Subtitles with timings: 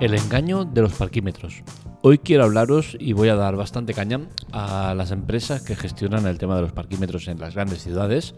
[0.00, 1.64] El engaño de los parquímetros.
[2.02, 4.20] Hoy quiero hablaros y voy a dar bastante caña
[4.52, 8.36] a las empresas que gestionan el tema de los parquímetros en las grandes ciudades,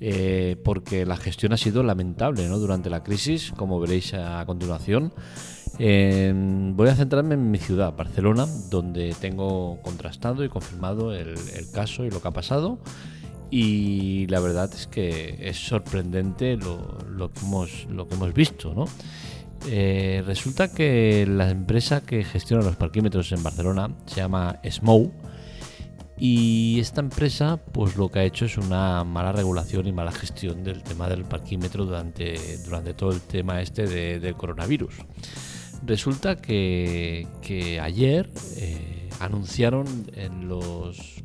[0.00, 2.58] eh, porque la gestión ha sido lamentable ¿no?
[2.58, 5.14] durante la crisis, como veréis a continuación.
[5.78, 11.38] voy a centrarme en mi ciudad, Barcelona, donde tengo contrastado y confirmado el,
[11.72, 12.78] caso y lo que ha pasado.
[13.50, 18.84] Y la verdad es que es sorprendente lo, que, hemos, lo que hemos visto, ¿no?
[19.68, 25.12] Eh, resulta que la empresa que gestiona los parquímetros en Barcelona se llama Smow
[26.18, 30.64] y esta empresa pues lo que ha hecho es una mala regulación y mala gestión
[30.64, 33.86] del tema del parquímetro durante, durante todo el tema este
[34.18, 34.94] del coronavirus.
[35.84, 37.26] Resulta que,
[37.82, 41.22] ayer eh, anunciaron en los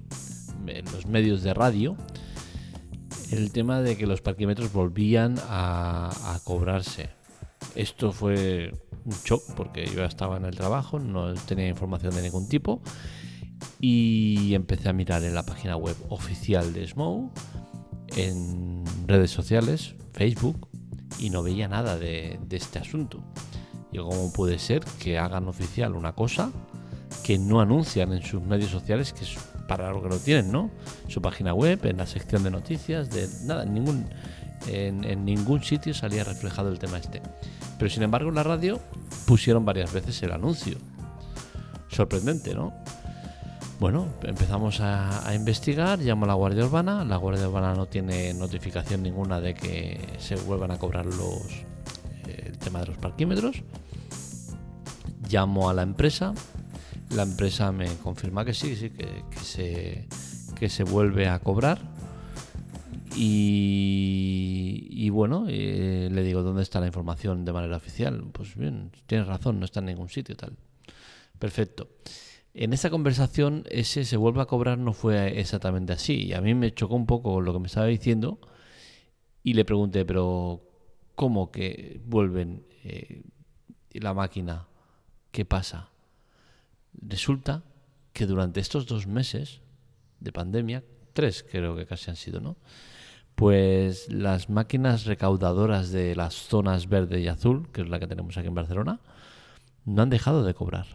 [1.08, 1.98] medios de radio
[3.32, 7.17] el tema de que los parquímetros volvían a cobrarse
[7.78, 8.74] esto fue
[9.06, 12.82] un shock porque yo estaba en el trabajo, no tenía información de ningún tipo
[13.80, 17.32] y empecé a mirar en la página web oficial de Smoke,
[18.16, 20.68] en redes sociales, Facebook,
[21.20, 23.24] y no veía nada de, este asunto.
[23.92, 26.52] Y cómo puede ser que hagan oficial una cosa
[27.24, 30.72] que no anuncian en sus medios sociales, que es para lo que lo tienen, ¿no?
[31.08, 34.08] Su página web, en la sección de noticias, de nada, ningún,
[34.68, 37.22] en, ningún sitio salía reflejado el tema este.
[37.78, 38.80] Pero sin embargo en la radio
[39.26, 40.78] pusieron varias veces el anuncio.
[41.90, 42.74] Sorprendente, ¿no?
[43.80, 49.04] Bueno, empezamos a, investigar, llamo a la Guardia Urbana, la Guardia Urbana no tiene notificación
[49.04, 51.44] ninguna de que se vuelvan a cobrar los
[52.26, 53.62] el tema de los parquímetros.
[55.30, 56.34] Llamo a la empresa,
[57.12, 60.08] la empresa me confirma que sí, sí, que, se,
[60.56, 61.80] que se vuelve a cobrar
[63.18, 68.24] y, bueno, eh, le digo, ¿dónde está la información de manera oficial?
[68.32, 70.56] Pues bien, tienes razón, no está en ningún sitio tal.
[71.40, 71.90] Perfecto.
[72.54, 76.26] En esa conversación, ese se vuelve a cobrar no fue exactamente así.
[76.26, 78.40] Y a mí me chocó un poco lo que me estaba diciendo
[79.44, 80.62] y le pregunté, pero
[81.16, 83.24] ¿cómo que vuelven eh,
[83.92, 84.68] la máquina?
[85.32, 85.90] ¿Qué pasa?
[86.94, 87.64] Resulta
[88.12, 89.62] que durante estos dos meses
[90.20, 90.84] de pandemia,
[91.14, 92.58] tres creo que casi han sido, ¿no?
[93.38, 98.36] Pues las máquinas recaudadoras de las zonas verde y azul, que es la que tenemos
[98.36, 99.00] aquí en Barcelona,
[99.86, 100.88] no han dejado de cobrar.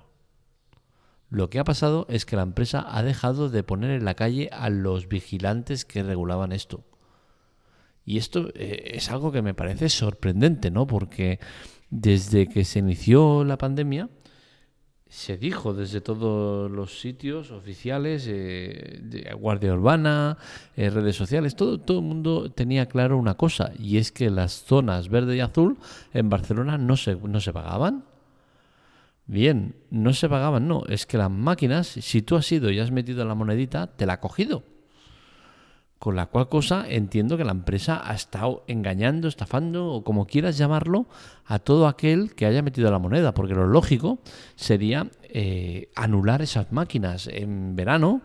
[1.31, 4.51] Lo que ha pasado es que la empresa ha dejado de poner en la calle
[4.51, 6.83] a los vigilantes que regulaban esto.
[8.05, 10.89] Y esto eh, es algo que me parece sorprendente, ¿no?
[10.89, 11.39] Porque
[11.91, 14.11] desde que se inició la pandemia,
[15.13, 20.39] se dijo desde todos los sitios oficiales, eh, de Guardia Urbana,
[20.75, 24.65] eh, redes sociales, todo, todo el mundo tenía claro una cosa, y es que las
[24.65, 25.77] zonas verde y azul
[26.15, 28.05] en Barcelona no se, no se pagaban.
[29.27, 32.91] Bien, no se pagaban, no, es que las máquinas, si tú has ido y has
[32.91, 34.65] metido la monedita, te la ha cogido.
[36.03, 40.59] Con la cual cosa entiendo que la empresa ha estado engañando, estafando o como quieras
[40.59, 41.07] llamarlo
[41.47, 44.19] a todo aquel que haya metido la moneda, porque lo lógico
[44.57, 48.21] sería eh, anular esas máquinas en verano.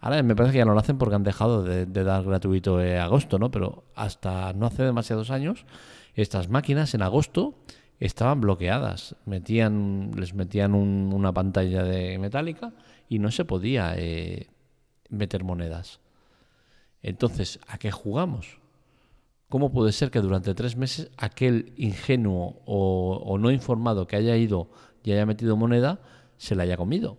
[0.00, 2.98] Ahora me parece que ya no lo hacen porque han dejado de, dar gratuito en
[2.98, 3.52] agosto, ¿no?
[3.52, 5.66] Pero hasta no hace demasiados años,
[6.16, 7.54] estas máquinas en agosto
[8.00, 9.14] estaban bloqueadas.
[9.24, 12.72] Metían, les metían una pantalla de metálica
[13.08, 14.48] y no se podía eh,
[15.10, 16.00] meter monedas.
[17.02, 18.58] Entonces, ¿a qué jugamos?
[19.48, 24.70] ¿Cómo puede ser que durante tres meses aquel ingenuo o, no informado que haya ido
[25.02, 26.00] y haya metido moneda
[26.36, 27.16] se la haya comido?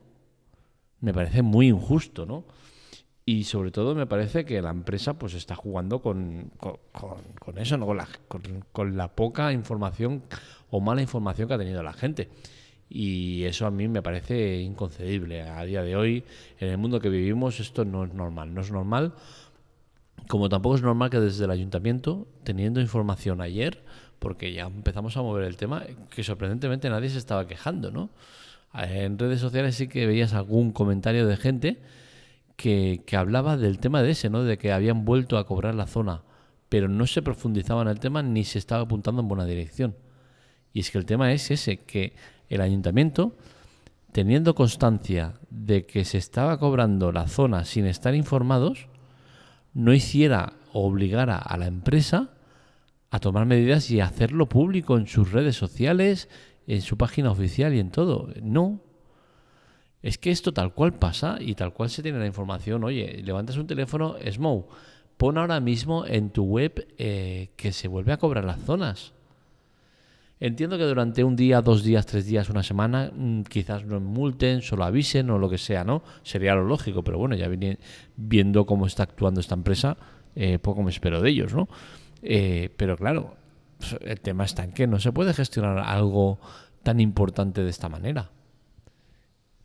[1.02, 2.46] Me parece muy injusto, ¿no?
[3.26, 6.52] Y sobre todo me parece que la empresa pues está jugando con,
[7.58, 7.88] eso, ¿no?
[8.72, 10.24] con la poca información
[10.70, 12.30] o mala información que ha tenido la gente.
[12.94, 15.44] Y eso a mí me parece inconcebible.
[15.44, 16.26] A día de hoy,
[16.60, 18.54] en el mundo que vivimos, esto no es normal.
[18.54, 19.14] No es normal
[20.28, 23.84] como tampoco es normal que desde el ayuntamiento, teniendo información ayer,
[24.20, 28.10] porque ya empezamos a mover el tema, que sorprendentemente nadie se estaba quejando, ¿no?
[28.74, 31.82] En redes sociales sí que veías algún comentario de gente
[32.56, 34.44] que, que hablaba del tema de ese, ¿no?
[34.44, 36.22] De que habían vuelto a cobrar la zona,
[36.70, 39.96] pero no se profundizaba en el tema ni se estaba apuntando en buena dirección.
[40.72, 42.14] Y es que el tema es ese, que
[42.48, 43.36] el ayuntamiento,
[44.12, 48.88] teniendo constancia de que se estaba cobrando la zona sin estar informados,
[49.74, 52.32] no hiciera o obligara a la empresa
[53.10, 56.30] a tomar medidas y hacerlo público en sus redes sociales,
[56.68, 58.30] en su página oficial y en todo.
[58.42, 58.82] No.
[60.02, 62.84] Es que esto tal cual pasa y tal cual se tiene la información.
[62.84, 64.74] Oye, levantas un teléfono, Smoke,
[65.18, 69.14] pon ahora mismo en tu web eh, que se vuelve a cobrar las zonas.
[70.42, 74.64] Entiendo que durante un día, dos días, tres días, una semana, mm, quizás no multen,
[74.64, 76.02] solo avisen o lo que sea, ¿no?
[76.24, 77.78] Sería lo lógico, pero bueno, ya viene
[78.18, 79.98] viendo cómo está actuando esta empresa,
[80.36, 81.70] eh, poco me espero de ellos, ¿no?
[82.24, 83.36] Eh, pero claro,
[84.02, 86.40] el tema está en que no se puede gestionar algo
[86.82, 88.32] tan importante de esta manera.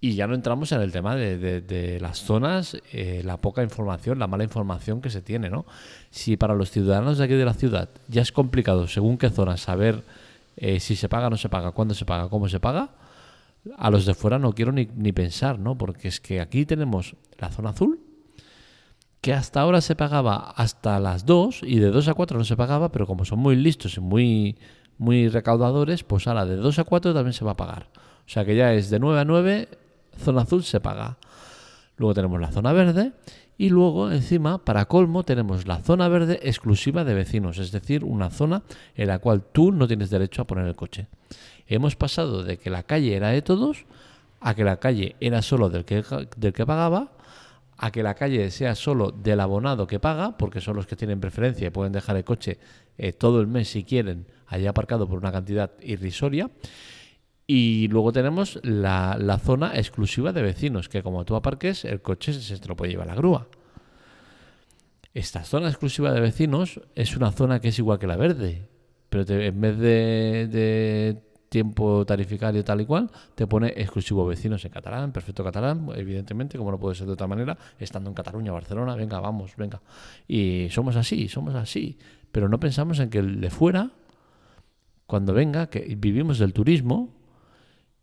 [0.03, 4.27] Y ya no entramos en el tema de, las zonas, eh, la poca información, la
[4.27, 5.65] mala información que se tiene, ¿no?
[6.11, 9.57] Si para los ciudadanos de aquí de la ciudad ya es complicado, según qué zona,
[9.57, 10.05] saber
[10.57, 12.95] eh, si se paga, no se paga, cuándo se paga, cómo se paga,
[13.77, 15.77] a los de fuera no quiero ni, pensar, ¿no?
[15.77, 18.01] Porque es que aquí tenemos la zona azul,
[19.21, 22.57] que hasta ahora se pagaba hasta las 2 y de 2 a 4 no se
[22.57, 24.59] pagaba, pero como son muy listos y muy,
[24.99, 27.91] muy recaudadores, pues ahora de 2 a 4 también se va a pagar.
[28.27, 29.69] O sea que ya es de 9 a 9,
[30.19, 31.19] zona azul se paga.
[31.97, 33.13] Luego tenemos la zona verde
[33.59, 38.31] y luego, encima, para colmo, tenemos la zona verde exclusiva de vecinos, es decir, una
[38.31, 38.63] zona
[38.95, 41.07] en la cual tú no tienes derecho a poner el coche.
[41.67, 43.87] Hemos pasado de que la calle era de todos
[44.41, 46.05] a que la calle era solo del que,
[46.37, 47.13] del que pagaba,
[47.79, 51.21] a que la calle sea solo del abonado que paga, porque son los que tienen
[51.21, 52.59] preferencia y pueden dejar el coche
[52.99, 56.51] eh, todo el mes si quieren allá aparcado por una cantidad irrisoria.
[57.47, 62.59] Y luego tenemos la, zona exclusiva de vecinos, que como tú aparques, el coche se
[62.59, 63.47] te lo puede llevar la grúa.
[65.15, 68.69] Esta zona exclusiva de vecinos es una zona que es igual que la verde,
[69.09, 75.13] pero en vez de, tiempo tarifario tal y cual, te pone exclusivo vecinos en catalán,
[75.13, 79.21] perfecto catalán, evidentemente, como no puede ser de otra manera, estando en Cataluña, Barcelona, venga,
[79.21, 79.81] vamos, venga.
[80.27, 81.97] Y somos así, somos así,
[82.33, 83.93] pero no pensamos en que el de fuera,
[85.07, 87.16] cuando venga, que vivimos del turismo,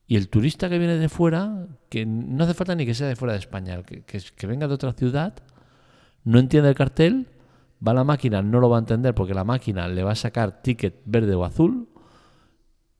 [0.07, 3.15] y el turista que viene de fuera, que no hace falta ni que sea de
[3.15, 5.33] fuera de España, que, que, venga de otra ciudad,
[6.23, 7.29] no entiende el cartel,
[7.85, 10.15] va a la máquina, no lo va a entender porque la máquina le va a
[10.15, 11.87] sacar ticket verde o azul.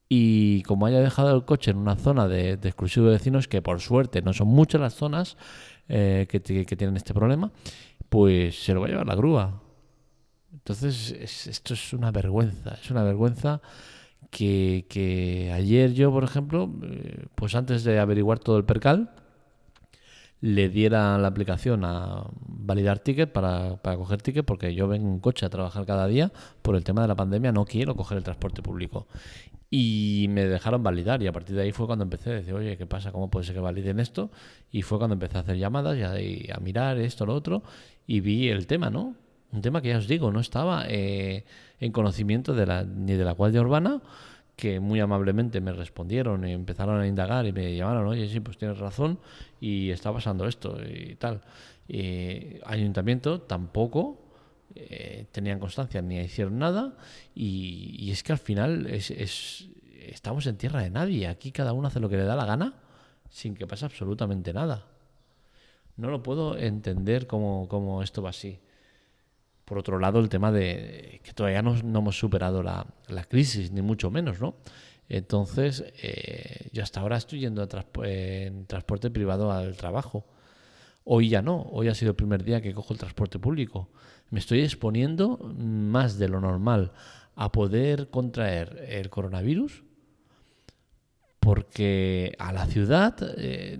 [0.08, 3.80] Y como haya dejado el coche en una zona de, exclusivo de vecinos, que por
[3.82, 5.38] suerte no son muchas las zonas
[5.90, 7.52] eh, que, que, tienen este problema,
[8.10, 9.62] pues se lo va a llevar la grúa.
[10.52, 11.12] Entonces,
[11.48, 13.62] esto es una vergüenza, es una vergüenza
[14.34, 19.12] que, ayer yo, por ejemplo, eh, pues antes de averiguar todo el percal,
[20.42, 25.20] le diera la aplicación a validar ticket para, para coger ticket, porque yo vengo en
[25.20, 26.32] coche a trabajar cada día,
[26.62, 29.08] por el tema de la pandemia no quiero coger el transporte público.
[29.70, 32.78] Y me dejaron validar y a partir de ahí fue cuando empecé a decir, oye,
[32.78, 33.12] ¿qué pasa?
[33.12, 34.30] ¿Cómo puede ser que validen esto?
[34.72, 37.64] Y fue cuando empecé a hacer llamadas y a, mirar esto, lo otro,
[38.06, 39.16] y vi el tema, ¿no?
[39.52, 41.46] Un tema que ya os digo, no estaba eh,
[41.84, 44.02] en conocimiento de la, ni de la Guardia Urbana,
[44.56, 48.58] que muy amablemente me respondieron y empezaron a indagar y me llamaron, oye, sí, pues
[48.58, 49.20] tienes razón
[49.60, 51.42] y está pasando esto y tal.
[51.86, 54.22] Y ayuntamiento tampoco
[54.76, 56.96] eh, tenían constancia ni hicieron nada
[57.36, 59.68] y, es que al final es, es,
[60.00, 61.28] estamos en tierra de nadie.
[61.28, 62.76] Aquí cada uno hace lo que le da la gana
[63.30, 64.86] sin que pase absolutamente nada.
[65.98, 68.60] No lo puedo entender cómo, cómo esto va así.
[69.66, 72.86] Por otro lado, el tema de que todavía no, hemos superado la,
[73.30, 74.56] crisis, ni mucho menos, ¿no?
[75.10, 77.68] Entonces, eh, yo hasta ahora estoy yendo
[78.04, 80.26] en transporte privado al trabajo.
[81.06, 83.90] Hoy ya no, hoy ha sido el primer día que cojo el transporte público.
[84.30, 86.94] Me estoy exponiendo más de lo normal
[87.36, 89.83] a poder contraer el coronavirus
[91.44, 93.78] porque a la ciudad eh,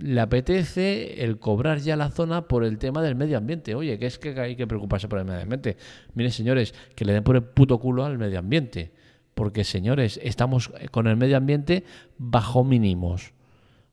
[0.00, 3.74] le apetece el cobrar ya la zona por el tema del medio ambiente.
[3.74, 5.78] Oye, que es que hay que preocuparse por el medio ambiente.
[6.12, 8.92] Miren, señores, que le den por el puto culo al medio ambiente.
[9.34, 11.84] Porque, señores, estamos con el medio ambiente
[12.18, 13.32] bajo mínimos.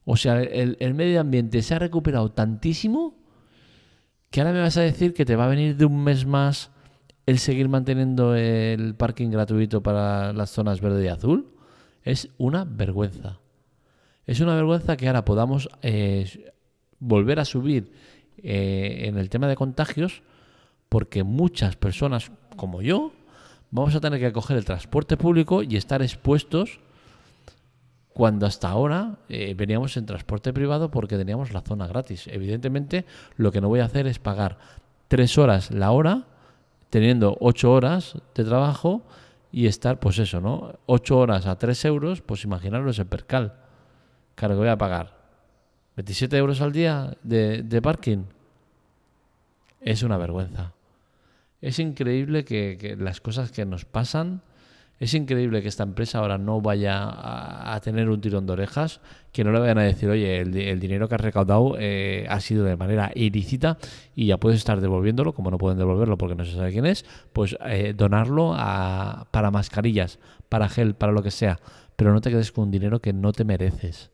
[0.03, 3.15] O sea, el, el medio ambiente se ha recuperado tantísimo
[4.31, 6.71] que ahora me vas a decir que te va a venir de un mes más
[7.25, 11.56] el seguir manteniendo el parking gratuito para las zonas verde y azul.
[12.07, 13.39] Es una vergüenza.
[14.25, 16.53] Es una vergüenza que ahora podamos eh,
[16.99, 17.91] volver a subir
[18.37, 20.21] eh, en el tema de contagios
[20.87, 23.11] porque muchas personas como yo
[23.71, 26.79] vamos a tener que coger el transporte público y estar expuestos
[28.13, 32.27] cuando hasta ahora eh, veníamos en transporte privado porque teníamos la zona gratis.
[32.27, 33.03] Evidentemente,
[33.35, 34.59] lo que no voy a hacer es pagar
[35.09, 36.23] tres horas la hora,
[36.89, 39.03] teniendo ocho horas de trabajo
[39.51, 40.79] y estar, pues eso, ¿no?
[40.85, 43.53] Ocho horas a tres euros, pues imaginaros el percal.
[44.35, 45.17] Claro que voy a pagar.
[45.95, 48.25] 27 euros al día de, de parking.
[49.81, 50.73] Es una vergüenza.
[51.61, 54.41] Es increíble que, las cosas que nos pasan
[54.99, 58.99] Es increíble que esta empresa ahora no vaya a, tener un tirón de orejas,
[59.31, 62.65] que no le vayan a decir, oye, el, dinero que has recaudado eh, ha sido
[62.65, 63.77] de manera ilícita
[64.15, 67.05] y ya puedes estar devolviéndolo, como no pueden devolverlo porque no se sabe quién es,
[67.31, 70.17] pues eh, donarlo a, para mascarillas,
[70.49, 71.59] para gel, para lo que sea,
[71.95, 74.09] pero no te quedes con un dinero que no te mereces.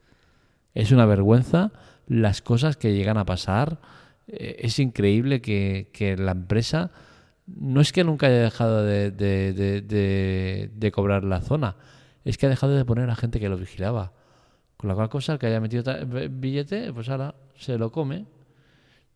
[0.73, 1.71] Es una vergüenza
[2.07, 3.79] las cosas que llegan a pasar.
[4.27, 6.91] Eh, es increíble que la empresa
[7.45, 9.11] no es que nunca haya dejado de,
[10.93, 11.75] cobrar la zona,
[12.23, 14.13] es que ha dejado de poner a gente que lo vigilaba.
[14.77, 15.83] Con la cual cosa, el que haya metido
[16.29, 18.25] billete, pues ahora se lo come.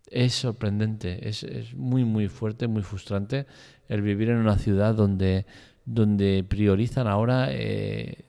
[0.10, 3.46] Es sorprendente, es, muy, muy fuerte, muy frustrante
[3.90, 5.46] el vivir en una ciudad donde,
[5.86, 8.24] donde priorizan ahora eh,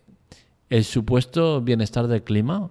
[0.70, 2.70] el supuesto bienestar del clima,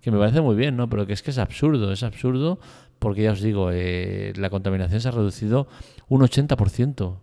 [0.00, 0.88] que me parece muy bien, ¿no?
[0.88, 2.58] Pero que es que es absurdo, es absurdo
[2.98, 5.68] porque ya os digo, eh, la contaminación se ha reducido
[6.08, 7.20] un 80%.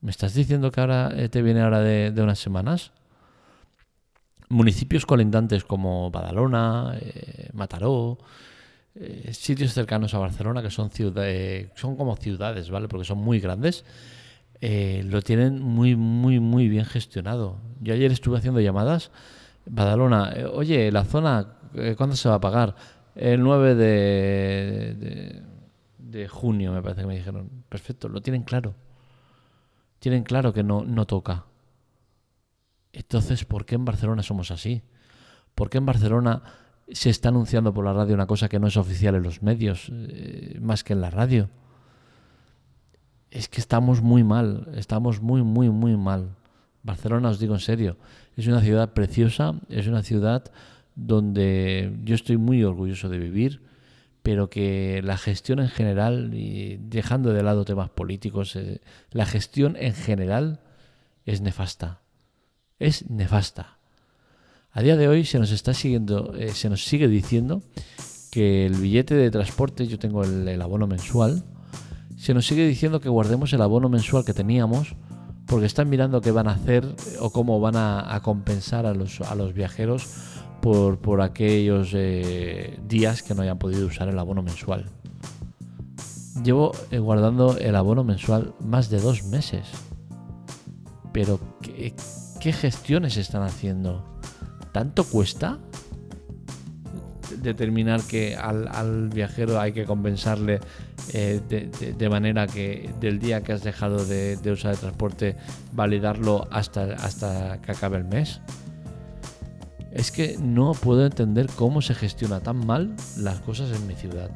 [0.00, 2.92] ¿Me estás diciendo que ahora eh, te viene ahora de, unas semanas?
[4.48, 8.18] Municipios colindantes como Badalona, eh, Mataró,
[9.32, 12.86] sitios cercanos a Barcelona que son, ciudades, son como ciudades, ¿vale?
[12.86, 13.84] Porque son muy grandes.
[14.60, 17.58] lo tienen muy, muy, muy bien gestionado.
[17.80, 19.10] Yo ayer estuve haciendo llamadas.
[19.66, 21.56] Badalona, oye, la zona,
[21.96, 22.76] ¿cuándo se va a pagar?
[23.14, 25.42] El 9 de,
[25.98, 27.50] de, junio, me parece que me dijeron.
[27.68, 28.74] Perfecto, lo tienen claro.
[30.00, 31.44] Tienen claro que no, no toca.
[32.92, 34.82] Entonces, ¿por qué en Barcelona somos así?
[35.54, 36.42] ¿Por qué en Barcelona
[36.88, 39.90] se está anunciando por la radio una cosa que no es oficial en los medios,
[39.90, 41.48] eh, más que en la radio?
[43.30, 46.36] Es que estamos muy mal, estamos muy, muy, muy mal.
[46.82, 47.96] Barcelona, os digo en serio,
[48.36, 50.52] es una ciudad preciosa, es una ciudad
[50.94, 53.62] donde yo estoy muy orgulloso de vivir,
[54.22, 59.76] pero que la gestión en general, y dejando de lado temas políticos, eh, la gestión
[59.78, 60.60] en general
[61.26, 62.00] es nefasta.
[62.78, 63.78] Es nefasta.
[64.72, 67.62] A día de hoy se nos está siguiendo, eh, se nos sigue diciendo
[68.30, 71.44] que el billete de transporte, yo tengo el, abono mensual,
[72.16, 74.96] se nos sigue diciendo que guardemos el abono mensual que teníamos
[75.46, 76.86] porque están mirando qué van a hacer
[77.20, 80.33] o cómo van a, a compensar a los, a los viajeros
[80.64, 84.86] por, aquellos eh, días que no hayan podido usar el abono mensual.
[86.42, 89.66] Llevo eh, guardando el abono mensual más de dos meses.
[91.12, 91.92] Pero, ¿qué,
[92.52, 94.18] gestiones están haciendo?
[94.72, 95.58] ¿Tanto cuesta?
[97.42, 100.60] determinar que al, viajero hay que compensarle
[101.12, 101.40] eh,
[101.98, 105.36] de, manera que del día que has dejado de, usar el transporte
[105.72, 108.40] validarlo hasta, hasta que acabe el mes
[109.94, 114.30] es que no puedo entender cómo se gestiona tan mal las cosas en mi ciudad.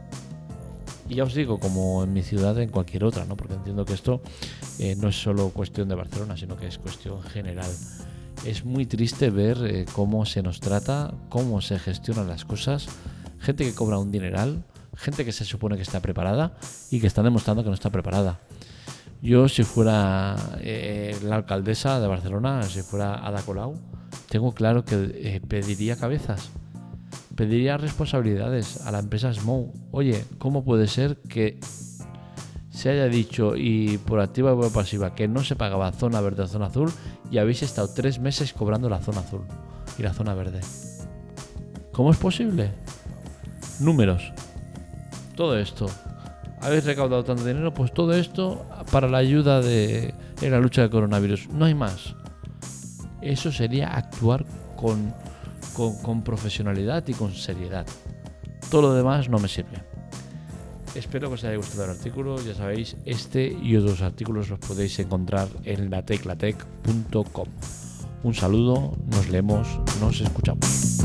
[1.08, 3.36] Y ya os digo, como en mi ciudad, en cualquier otra, ¿no?
[3.36, 4.22] Porque entiendo que esto
[4.78, 7.70] eh, no es solo cuestión de Barcelona, sino que es cuestión general.
[8.44, 12.86] Es muy triste ver eh, cómo se nos trata, cómo se gestionan las cosas.
[13.40, 14.64] Gente que cobra un dineral,
[14.96, 16.56] gente que se supone que está preparada
[16.90, 18.38] y que está demostrando que no está preparada.
[19.22, 23.74] Yo, si fuera eh, la alcaldesa de Barcelona, si fuera Ada Colau,
[24.28, 26.50] tengo claro que eh, pediría cabezas,
[27.34, 29.74] pediría responsabilidades a la empresa Smoke.
[29.90, 31.58] Oye, ¿cómo puede ser que
[32.70, 36.42] se haya dicho y por activa y por pasiva que no se pagaba zona verde
[36.42, 36.92] o zona azul
[37.30, 39.42] y habéis estado tres meses cobrando la zona azul
[39.98, 40.60] y la zona verde?
[41.92, 42.70] ¿Cómo es posible?
[43.80, 44.32] Números.
[45.36, 45.86] Todo esto.
[46.60, 47.72] ¿Habéis recaudado tanto dinero?
[47.72, 51.48] Pues todo esto para la ayuda de, en la lucha del coronavirus.
[51.48, 52.14] No hay más.
[53.28, 55.12] Eso sería actuar con,
[55.74, 57.86] con, profesionalidad y con seriedad.
[58.70, 59.82] Todo lo demás no me sirve.
[60.94, 62.40] Espero que os haya gustado el artículo.
[62.40, 67.48] Ya sabéis, este y otros artículos los podéis encontrar en lateclatec.com.
[68.22, 71.04] Un saludo, nos leemos, nos escuchamos.